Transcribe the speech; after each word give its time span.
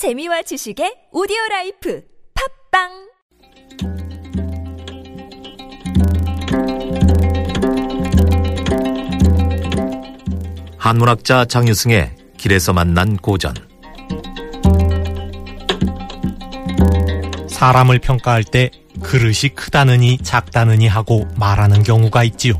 재미와 0.00 0.40
지식의 0.40 1.12
오디오 1.12 1.36
life 1.50 2.02
팟빵 2.72 2.88
한문학자 10.78 11.44
장유승의 11.44 12.16
길에서 12.38 12.72
만난 12.72 13.18
고전 13.18 13.52
사람을 17.50 17.98
평가할 17.98 18.44
때 18.44 18.70
그릇이 19.02 19.50
크다느니 19.54 20.16
작다느니 20.22 20.88
하고 20.88 21.28
말하는 21.36 21.82
경우가 21.82 22.24
있지요. 22.24 22.54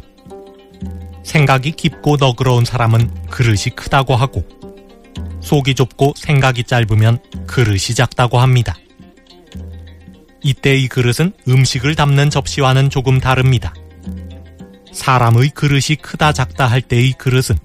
생각이 1.22 1.70
깊고 1.70 2.18
너그러운 2.18 2.66
사람은 2.66 3.30
그릇이 3.30 3.74
크다고 3.74 4.14
하고 4.14 4.44
속이 5.40 5.74
좁고 5.74 6.14
생각이 6.16 6.64
짧으면 6.64 7.18
그릇이 7.46 7.94
작다고 7.94 8.38
합니다. 8.38 8.76
이때 10.42 10.76
이 10.76 10.88
그릇은 10.88 11.32
음식을 11.48 11.94
담는 11.94 12.30
접시와는 12.30 12.90
조금 12.90 13.20
다릅니다. 13.20 13.74
사람의 14.92 15.50
그릇이 15.50 15.96
크다 16.00 16.32
작다 16.32 16.66
할 16.66 16.80
때의 16.82 17.12
그릇은 17.12 17.58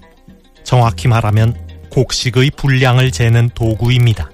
정확히 0.64 1.08
말하면 1.08 1.56
곡식의 1.90 2.50
분량을 2.56 3.10
재는 3.10 3.50
도구입니다. 3.54 4.30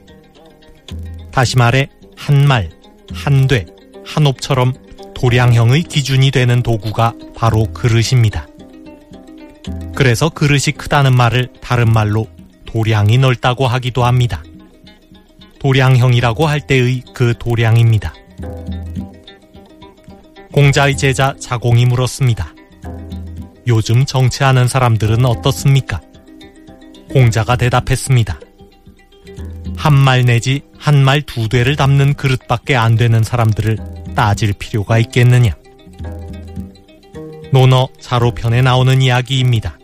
다시 1.31 1.57
말해 1.57 1.89
한 2.17 2.47
말, 2.47 2.71
한 3.13 3.47
돼, 3.47 3.67
한 4.05 4.27
옵처럼 4.27 4.75
도량형의 5.15 5.85
기준이 5.85 6.31
되는 6.31 6.63
도구가 6.63 7.15
바로 7.37 7.65
그릇입니다. 7.73 8.47
그래서 9.95 10.29
그릇이 10.29 10.73
크다는 10.77 11.15
말을 11.15 11.53
다른 11.61 11.93
말로 11.93 12.27
도량이 12.73 13.19
넓다고 13.19 13.67
하기도 13.67 14.05
합니다. 14.05 14.43
도량형이라고 15.61 16.47
할 16.47 16.61
때의 16.67 17.03
그 17.15 17.35
도량입니다. 17.39 18.15
공자의 20.53 20.97
제자 20.97 21.35
자공이 21.39 21.85
물었습니다. 21.87 22.55
요즘 23.67 24.05
정치하는 24.07 24.69
사람들은 24.69 25.25
어떻습니까? 25.25 26.01
공자가 27.13 27.57
대답했습니다. 27.57 28.41
한 29.77 29.95
말 29.95 30.25
내지 30.25 30.63
한 30.79 31.05
말 31.05 31.23
두 31.23 31.49
대를 31.49 31.77
담는 31.77 32.15
그릇밖에 32.15 32.75
안 32.75 32.97
되는 32.97 33.23
사람들을 33.23 33.77
따질 34.15 34.55
필요가 34.55 34.99
있겠느냐? 34.99 35.55
논어 37.53 37.89
자로편에 38.01 38.63
나오는 38.63 39.03
이야기입니다. 39.03 39.79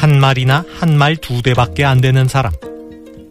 한 0.00 0.18
말이나 0.18 0.64
한 0.78 0.96
말 0.96 1.14
두 1.16 1.42
대밖에 1.42 1.84
안 1.84 2.00
되는 2.00 2.26
사람. 2.26 2.52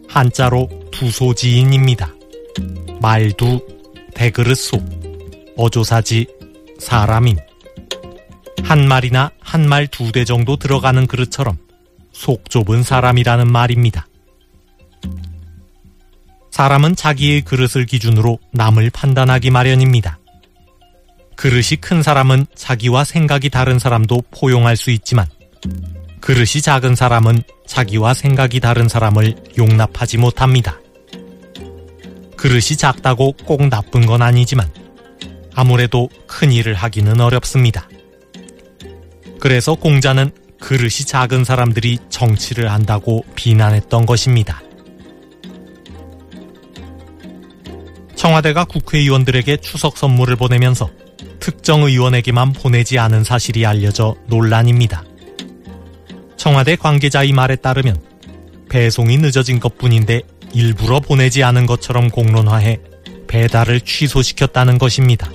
한자로 0.08 0.68
두소지인입니다. 0.92 2.14
말두, 3.00 3.66
대그릇소, 4.14 4.78
어조사지, 5.56 6.28
사람인. 6.78 7.38
한 8.62 8.86
말이나 8.86 9.32
한 9.40 9.62
말 9.66 9.88
두 9.88 10.12
대 10.12 10.24
정도 10.24 10.54
들어가는 10.56 11.08
그릇처럼 11.08 11.58
속 12.12 12.48
좁은 12.48 12.84
사람이라는 12.84 13.50
말입니다. 13.50 14.06
사람은 16.52 16.94
자기의 16.94 17.40
그릇을 17.40 17.84
기준으로 17.84 18.38
남을 18.52 18.90
판단하기 18.90 19.50
마련입니다. 19.50 20.20
그릇이 21.34 21.80
큰 21.80 22.00
사람은 22.04 22.46
자기와 22.54 23.02
생각이 23.02 23.50
다른 23.50 23.80
사람도 23.80 24.22
포용할 24.30 24.76
수 24.76 24.92
있지만 24.92 25.26
그릇이 26.20 26.62
작은 26.62 26.94
사람은 26.94 27.42
자기와 27.66 28.14
생각이 28.14 28.60
다른 28.60 28.88
사람을 28.88 29.34
용납하지 29.58 30.18
못합니다. 30.18 30.78
그릇이 32.36 32.76
작다고 32.78 33.32
꼭 33.44 33.68
나쁜 33.68 34.06
건 34.06 34.22
아니지만 34.22 34.70
아무래도 35.54 36.08
큰 36.26 36.52
일을 36.52 36.74
하기는 36.74 37.20
어렵습니다. 37.20 37.88
그래서 39.40 39.74
공자는 39.74 40.30
그릇이 40.60 40.90
작은 41.06 41.44
사람들이 41.44 41.98
정치를 42.10 42.70
한다고 42.70 43.24
비난했던 43.34 44.06
것입니다. 44.06 44.62
청와대가 48.14 48.64
국회의원들에게 48.64 49.56
추석 49.58 49.96
선물을 49.96 50.36
보내면서 50.36 50.90
특정 51.40 51.84
의원에게만 51.84 52.52
보내지 52.52 52.98
않은 52.98 53.24
사실이 53.24 53.64
알려져 53.64 54.14
논란입니다. 54.26 55.04
청와대 56.40 56.74
관계자의 56.74 57.34
말에 57.34 57.54
따르면 57.54 58.00
배송이 58.70 59.18
늦어진 59.18 59.60
것 59.60 59.76
뿐인데 59.76 60.22
일부러 60.54 60.98
보내지 60.98 61.42
않은 61.42 61.66
것처럼 61.66 62.08
공론화해 62.08 62.80
배달을 63.28 63.82
취소시켰다는 63.82 64.78
것입니다. 64.78 65.30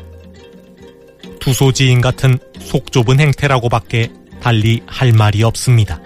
두소지인 1.39 2.01
같은 2.01 2.39
속 2.59 2.91
좁은 2.91 3.19
행태라고밖에 3.19 4.09
달리 4.41 4.81
할 4.87 5.11
말이 5.11 5.43
없습니다. 5.43 6.01